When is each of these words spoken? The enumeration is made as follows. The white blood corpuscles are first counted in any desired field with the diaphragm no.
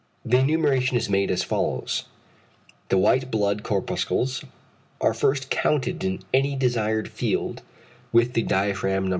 The 0.25 0.39
enumeration 0.39 0.97
is 0.97 1.11
made 1.11 1.29
as 1.29 1.43
follows. 1.43 2.05
The 2.89 2.97
white 2.97 3.29
blood 3.29 3.61
corpuscles 3.61 4.43
are 4.99 5.13
first 5.13 5.51
counted 5.51 6.03
in 6.03 6.21
any 6.33 6.55
desired 6.55 7.07
field 7.07 7.61
with 8.11 8.33
the 8.33 8.41
diaphragm 8.41 9.05
no. 9.05 9.09